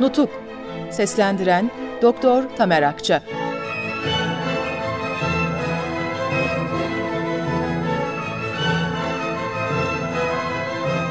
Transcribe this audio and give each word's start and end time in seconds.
Nutuk 0.00 0.30
Seslendiren 0.90 1.70
Doktor 2.02 2.44
Tamer 2.56 2.82
Akça 2.82 3.22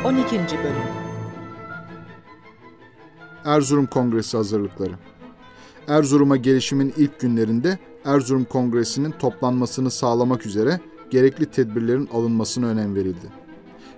12. 0.06 0.36
Bölüm 0.36 0.76
Erzurum 3.46 3.86
Kongresi 3.86 4.38
hazırlıkları 4.38 4.94
Erzurum'a 5.88 6.36
gelişimin 6.38 6.94
ilk 6.98 7.20
günlerinde 7.20 7.80
Erzurum 8.06 8.46
Kongresi'nin 8.46 9.12
toplanmasını 9.12 9.92
sağlamak 9.92 10.46
üzere 10.46 10.80
gerekli 11.10 11.46
tedbirlerin 11.46 12.10
alınmasına 12.14 12.66
önem 12.68 12.96
verildi. 12.96 13.28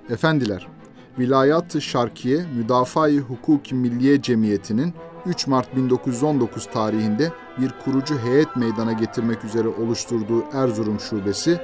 Efendiler, 0.09 0.67
Vilayat-ı 1.19 1.81
Şarkiye 1.81 2.45
Müdafaa-i 2.55 3.19
Hukuki 3.19 3.75
Milliye 3.75 4.21
Cemiyeti'nin 4.21 4.93
3 5.25 5.47
Mart 5.47 5.75
1919 5.75 6.65
tarihinde 6.65 7.31
bir 7.61 7.71
kurucu 7.85 8.19
heyet 8.19 8.55
meydana 8.55 8.93
getirmek 8.93 9.43
üzere 9.43 9.67
oluşturduğu 9.67 10.43
Erzurum 10.53 10.99
Şubesi, 10.99 11.61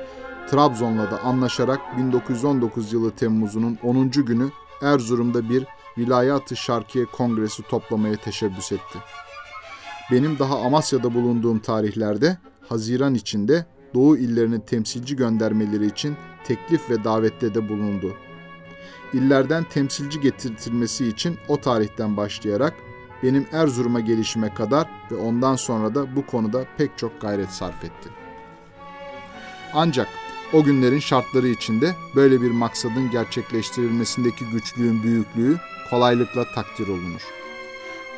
Trabzon'la 0.51 1.11
da 1.11 1.21
anlaşarak 1.23 1.79
1919 1.97 2.93
yılı 2.93 3.11
Temmuz'unun 3.11 3.77
10. 3.83 4.11
günü 4.11 4.49
Erzurum'da 4.81 5.49
bir 5.49 5.65
Vilayat-ı 5.97 6.55
Şarkiye 6.55 7.05
Kongresi 7.05 7.63
toplamaya 7.63 8.15
teşebbüs 8.15 8.71
etti. 8.71 8.99
Benim 10.11 10.39
daha 10.39 10.61
Amasya'da 10.61 11.13
bulunduğum 11.13 11.59
tarihlerde 11.59 12.37
Haziran 12.69 13.13
içinde 13.13 13.65
Doğu 13.93 14.17
illerine 14.17 14.65
temsilci 14.65 15.15
göndermeleri 15.15 15.85
için 15.85 16.15
teklif 16.43 16.89
ve 16.89 17.03
davette 17.03 17.55
de 17.55 17.69
bulundu. 17.69 18.13
İllerden 19.15 19.63
temsilci 19.63 20.19
getirtilmesi 20.19 21.07
için 21.07 21.37
o 21.47 21.61
tarihten 21.61 22.17
başlayarak 22.17 22.73
benim 23.23 23.47
Erzurum'a 23.51 23.99
gelişime 23.99 24.53
kadar 24.53 24.87
ve 25.11 25.15
ondan 25.15 25.55
sonra 25.55 25.95
da 25.95 26.15
bu 26.15 26.25
konuda 26.25 26.65
pek 26.77 26.97
çok 26.97 27.21
gayret 27.21 27.49
sarf 27.49 27.83
etti. 27.83 28.09
Ancak 29.73 30.07
o 30.53 30.63
günlerin 30.63 30.99
şartları 30.99 31.47
içinde 31.47 31.95
böyle 32.15 32.41
bir 32.41 32.51
maksadın 32.51 33.11
gerçekleştirilmesindeki 33.11 34.45
güçlüğün 34.45 35.03
büyüklüğü 35.03 35.57
kolaylıkla 35.89 36.45
takdir 36.55 36.87
olunur. 36.87 37.21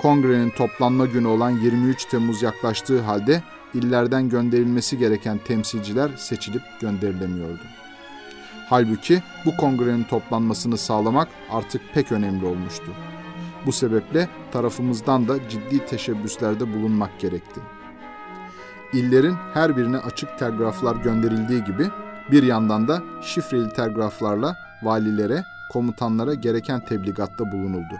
Kongrenin 0.02 0.50
toplanma 0.50 1.06
günü 1.06 1.28
olan 1.28 1.50
23 1.50 2.06
Temmuz 2.06 2.42
yaklaştığı 2.42 3.02
halde 3.02 3.44
illerden 3.74 4.30
gönderilmesi 4.30 4.98
gereken 4.98 5.38
temsilciler 5.38 6.10
seçilip 6.18 6.64
gönderilemiyordu. 6.82 7.62
Halbuki 8.70 9.24
bu 9.46 9.58
kongrenin 9.58 10.04
toplanmasını 10.04 10.78
sağlamak 10.78 11.28
artık 11.52 11.82
pek 11.94 12.12
önemli 12.12 12.46
olmuştu. 12.46 12.94
Bu 13.66 13.72
sebeple 13.72 14.30
tarafımızdan 14.52 15.28
da 15.28 15.50
ciddi 15.50 15.86
teşebbüslerde 15.86 16.74
bulunmak 16.74 17.20
gerekti. 17.20 17.62
İllerin 18.94 19.36
her 19.54 19.78
birine 19.78 19.98
açık 19.98 20.40
telgraflar 20.40 20.96
gönderildiği 20.96 21.64
gibi 21.64 21.88
bir 22.32 22.44
yandan 22.44 22.88
da 22.88 23.02
şifreli 23.22 23.70
telgraflarla 23.70 24.56
valilere, 24.84 25.44
komutanlara 25.74 26.34
gereken 26.34 26.86
tebligatta 26.86 27.52
bulunuldu. 27.52 27.96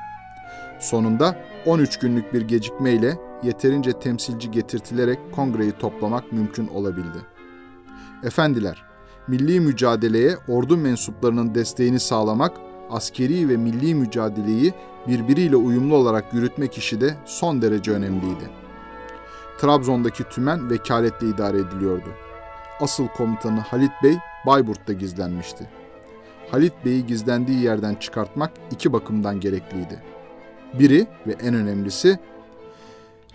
Sonunda 0.80 1.36
13 1.66 2.00
günlük 2.00 2.34
bir 2.34 2.42
gecikmeyle 2.42 3.18
yeterince 3.44 4.00
temsilci 4.00 4.52
getirtilerek 4.52 5.20
kongreyi 5.32 5.72
toplamak 5.72 6.32
mümkün 6.32 6.68
olabildi. 6.68 7.18
Efendiler, 8.24 8.84
milli 9.28 9.60
mücadeleye 9.60 10.38
ordu 10.48 10.78
mensuplarının 10.78 11.56
desteğini 11.56 12.00
sağlamak, 12.00 12.58
askeri 12.90 13.50
ve 13.50 13.58
milli 13.58 13.96
mücadeleyi 13.96 14.74
birbiriyle 15.08 15.56
uyumlu 15.56 15.96
olarak 15.96 16.34
yürütmek 16.34 16.78
işi 16.78 17.02
de 17.02 17.16
son 17.26 17.62
derece 17.62 17.92
önemliydi. 17.92 18.50
Trabzon'daki 19.62 20.24
tümen 20.24 20.70
vekaletle 20.70 21.28
idare 21.28 21.58
ediliyordu. 21.58 22.10
Asıl 22.82 23.08
komutanı 23.08 23.60
Halit 23.60 23.92
Bey 24.04 24.16
Bayburt'ta 24.46 24.94
gizlenmişti. 24.94 25.70
Halit 26.52 26.74
Bey'i 26.86 27.06
gizlendiği 27.06 27.62
yerden 27.62 27.96
çıkartmak 27.96 28.52
iki 28.72 28.94
bakımdan 28.94 29.40
gerekliydi. 29.40 30.04
Biri 30.80 31.08
ve 31.28 31.36
en 31.42 31.54
önemlisi 31.54 32.20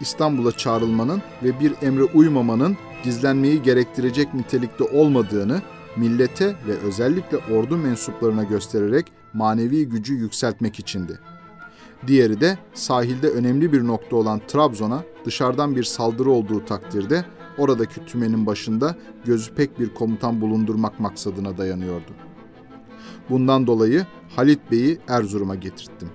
İstanbul'a 0.00 0.52
çağrılmanın 0.52 1.22
ve 1.42 1.60
bir 1.60 1.74
emre 1.82 2.04
uymamanın 2.04 2.76
gizlenmeyi 3.04 3.62
gerektirecek 3.62 4.34
nitelikte 4.34 4.84
olmadığını 4.84 5.62
millete 5.96 6.56
ve 6.66 6.78
özellikle 6.84 7.36
ordu 7.36 7.76
mensuplarına 7.76 8.42
göstererek 8.42 9.06
manevi 9.32 9.88
gücü 9.88 10.14
yükseltmek 10.14 10.78
içindi. 10.78 11.18
Diğeri 12.06 12.40
de 12.40 12.58
sahilde 12.74 13.28
önemli 13.28 13.72
bir 13.72 13.86
nokta 13.86 14.16
olan 14.16 14.40
Trabzon'a 14.48 15.02
dışarıdan 15.24 15.76
bir 15.76 15.84
saldırı 15.84 16.30
olduğu 16.30 16.64
takdirde 16.64 17.24
oradaki 17.58 18.06
tümenin 18.06 18.46
başında 18.46 18.96
gözü 19.24 19.54
pek 19.54 19.80
bir 19.80 19.94
komutan 19.94 20.40
bulundurmak 20.40 21.00
maksadına 21.00 21.58
dayanıyordu. 21.58 22.12
Bundan 23.30 23.66
dolayı 23.66 24.06
Halit 24.36 24.70
Bey'i 24.70 24.98
Erzurum'a 25.08 25.54
getirttim. 25.54 26.08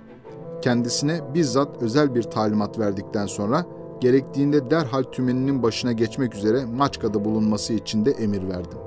Kendisine 0.61 1.21
bizzat 1.33 1.81
özel 1.81 2.15
bir 2.15 2.23
talimat 2.23 2.79
verdikten 2.79 3.25
sonra 3.25 3.65
gerektiğinde 4.01 4.71
derhal 4.71 5.03
tümeninin 5.03 5.63
başına 5.63 5.91
geçmek 5.91 6.35
üzere 6.35 6.65
Maçka'da 6.65 7.25
bulunması 7.25 7.73
için 7.73 8.05
de 8.05 8.11
emir 8.11 8.49
verdim. 8.49 8.86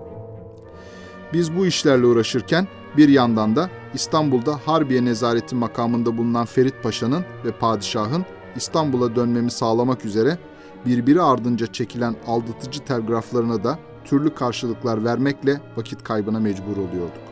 Biz 1.33 1.57
bu 1.57 1.67
işlerle 1.67 2.07
uğraşırken 2.07 2.69
bir 2.97 3.09
yandan 3.09 3.57
da 3.57 3.71
İstanbul'da 3.95 4.61
Harbiye 4.67 5.05
Nezareti 5.05 5.55
makamında 5.55 6.19
bulunan 6.19 6.47
Ferit 6.47 6.83
Paşa'nın 6.83 7.25
ve 7.45 7.53
padişahın 7.53 8.25
İstanbul'a 8.57 9.17
dönmemi 9.17 9.51
sağlamak 9.51 10.05
üzere 10.05 10.39
birbiri 10.87 11.23
ardınca 11.23 11.67
çekilen 11.67 12.17
aldatıcı 12.27 12.81
telgraflarına 12.85 13.65
da 13.65 13.79
türlü 14.05 14.35
karşılıklar 14.35 15.05
vermekle 15.05 15.61
vakit 15.77 16.05
kaybına 16.05 16.41
mecbur 16.41 16.77
oluyorduk. 16.77 17.23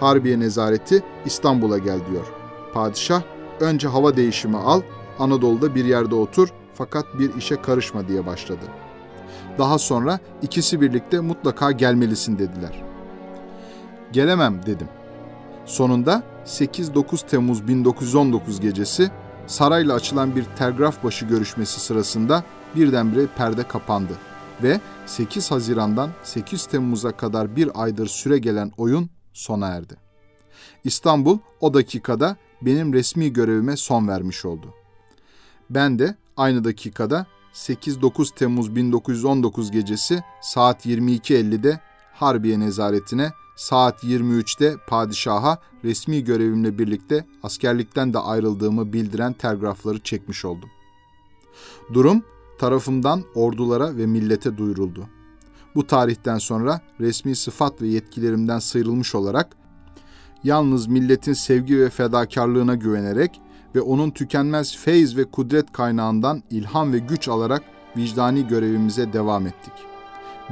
Harbiye 0.00 0.40
Nezareti 0.40 1.02
İstanbul'a 1.24 1.78
gel 1.78 2.00
diyor. 2.10 2.26
Padişah 2.74 3.22
önce 3.60 3.88
hava 3.88 4.16
değişimi 4.16 4.56
al, 4.56 4.80
Anadolu'da 5.18 5.74
bir 5.74 5.84
yerde 5.84 6.14
otur 6.14 6.48
fakat 6.74 7.04
bir 7.18 7.34
işe 7.34 7.62
karışma 7.62 8.08
diye 8.08 8.26
başladı. 8.26 8.64
Daha 9.58 9.78
sonra 9.78 10.18
ikisi 10.42 10.80
birlikte 10.80 11.20
mutlaka 11.20 11.72
gelmelisin 11.72 12.38
dediler. 12.38 12.82
Gelemem 14.12 14.60
dedim. 14.66 14.88
Sonunda 15.66 16.22
8-9 16.46 17.26
Temmuz 17.26 17.68
1919 17.68 18.60
gecesi 18.60 19.10
sarayla 19.46 19.94
açılan 19.94 20.36
bir 20.36 20.44
telgraf 20.44 21.04
başı 21.04 21.26
görüşmesi 21.26 21.80
sırasında 21.80 22.44
birdenbire 22.76 23.26
perde 23.26 23.68
kapandı 23.68 24.12
ve 24.62 24.80
8 25.06 25.50
Haziran'dan 25.50 26.10
8 26.22 26.66
Temmuz'a 26.66 27.12
kadar 27.12 27.56
bir 27.56 27.82
aydır 27.82 28.06
süre 28.06 28.38
gelen 28.38 28.72
oyun 28.76 29.10
sona 29.32 29.68
erdi. 29.68 29.94
İstanbul 30.84 31.38
o 31.60 31.74
dakikada 31.74 32.36
benim 32.62 32.92
resmi 32.92 33.32
görevime 33.32 33.76
son 33.76 34.08
vermiş 34.08 34.44
oldu. 34.44 34.74
Ben 35.70 35.98
de 35.98 36.16
aynı 36.36 36.64
dakikada 36.64 37.26
8-9 37.54 38.34
Temmuz 38.34 38.76
1919 38.76 39.70
gecesi 39.70 40.22
saat 40.42 40.86
22.50'de 40.86 41.80
Harbiye 42.12 42.60
Nezaretine, 42.60 43.32
saat 43.56 44.04
23'te 44.04 44.76
padişaha 44.88 45.58
resmi 45.84 46.24
görevimle 46.24 46.78
birlikte 46.78 47.26
askerlikten 47.42 48.14
de 48.14 48.18
ayrıldığımı 48.18 48.92
bildiren 48.92 49.32
telgrafları 49.32 49.98
çekmiş 49.98 50.44
oldum. 50.44 50.70
Durum 51.92 52.22
tarafımdan 52.58 53.24
ordulara 53.34 53.96
ve 53.96 54.06
millete 54.06 54.56
duyuruldu. 54.56 55.08
Bu 55.74 55.86
tarihten 55.86 56.38
sonra 56.38 56.80
resmi 57.00 57.36
sıfat 57.36 57.82
ve 57.82 57.88
yetkilerimden 57.88 58.58
sıyrılmış 58.58 59.14
olarak 59.14 59.56
yalnız 60.44 60.86
milletin 60.86 61.32
sevgi 61.32 61.80
ve 61.80 61.90
fedakarlığına 61.90 62.74
güvenerek 62.74 63.40
ve 63.74 63.80
onun 63.80 64.10
tükenmez 64.10 64.76
feyz 64.76 65.16
ve 65.16 65.24
kudret 65.24 65.72
kaynağından 65.72 66.42
ilham 66.50 66.92
ve 66.92 66.98
güç 66.98 67.28
alarak 67.28 67.62
vicdani 67.96 68.48
görevimize 68.48 69.12
devam 69.12 69.46
ettik. 69.46 69.72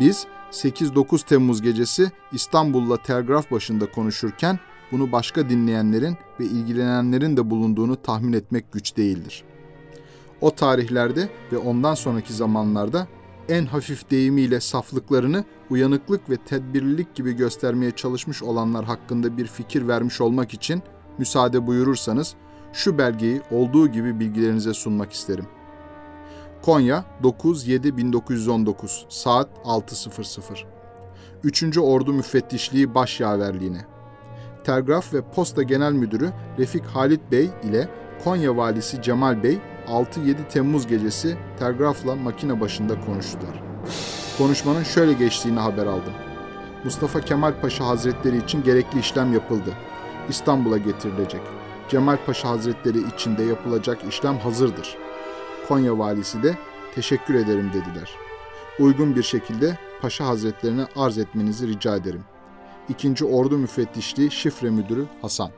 Biz 0.01 0.27
8-9 0.53 1.27
Temmuz 1.27 1.63
gecesi 1.63 2.13
İstanbul'la 2.33 3.03
telgraf 3.03 3.51
başında 3.51 3.91
konuşurken 3.91 4.59
bunu 4.93 5.13
başka 5.13 5.49
dinleyenlerin 5.49 6.17
ve 6.41 6.45
ilgilenenlerin 6.45 7.37
de 7.37 7.51
bulunduğunu 7.51 8.03
tahmin 8.03 8.33
etmek 8.33 8.73
güç 8.73 8.97
değildir. 8.97 9.45
O 10.41 10.51
tarihlerde 10.51 11.29
ve 11.53 11.59
ondan 11.59 11.95
sonraki 11.95 12.33
zamanlarda 12.33 13.09
en 13.49 13.67
hafif 13.67 14.11
deyimiyle 14.11 14.61
saflıklarını 14.61 15.45
uyanıklık 15.71 16.31
ve 16.31 16.37
tedbirlilik 16.37 17.15
gibi 17.15 17.33
göstermeye 17.33 17.91
çalışmış 17.91 18.43
olanlar 18.43 18.85
hakkında 18.85 19.37
bir 19.37 19.47
fikir 19.47 19.89
vermiş 19.89 20.21
olmak 20.21 20.55
için 20.55 20.83
müsaade 21.19 21.67
buyurursanız 21.67 22.35
şu 22.73 22.99
belgeyi 22.99 23.43
olduğu 23.51 23.89
gibi 23.89 24.21
bilgilerinize 24.21 24.75
sunmak 24.75 25.13
isterim. 25.13 25.47
Konya 26.63 27.05
9-7-1919 27.23 29.05
saat 29.09 29.49
6.00 29.65 30.65
3. 31.45 31.79
Ordu 31.79 32.13
Müfettişliği 32.13 32.95
Başyaverliğine 32.95 33.85
Telgraf 34.65 35.15
ve 35.15 35.23
Posta 35.23 35.63
Genel 35.63 35.93
Müdürü 35.93 36.31
Refik 36.59 36.85
Halit 36.85 37.21
Bey 37.33 37.51
ile 37.65 37.89
Konya 38.25 38.57
valisi 38.57 39.03
Cemal 39.03 39.43
Bey 39.43 39.59
6-7 39.89 40.49
Temmuz 40.49 40.87
gecesi 40.87 41.37
telgrafla 41.59 42.15
makine 42.17 42.61
başında 42.61 43.01
konuştular. 43.01 43.63
Konuşmanın 44.39 44.83
şöyle 44.83 45.13
geçtiğini 45.13 45.59
haber 45.59 45.87
aldım. 45.87 46.13
Mustafa 46.85 47.21
Kemal 47.21 47.61
Paşa 47.61 47.87
Hazretleri 47.87 48.37
için 48.37 48.63
gerekli 48.63 49.01
işlem 49.01 49.33
yapıldı. 49.33 49.73
İstanbul'a 50.29 50.79
getirilecek. 50.79 51.58
Cemal 51.89 52.17
Paşa 52.27 52.49
Hazretleri 52.49 52.99
için 53.15 53.37
de 53.37 53.43
yapılacak 53.43 53.99
işlem 54.09 54.39
hazırdır. 54.39 54.97
Konya 55.69 55.99
valisi 55.99 56.43
de 56.43 56.59
teşekkür 56.95 57.35
ederim 57.35 57.69
dediler. 57.69 58.11
Uygun 58.79 59.17
bir 59.17 59.23
şekilde 59.23 59.79
Paşa 60.01 60.27
Hazretlerine 60.27 60.87
arz 60.97 61.19
etmenizi 61.19 61.69
rica 61.69 61.97
ederim. 61.97 62.25
İkinci 62.89 63.25
Ordu 63.25 63.59
Müfettişliği 63.59 64.31
Şifre 64.31 64.71
Müdürü 64.71 65.07
Hasan 65.23 65.51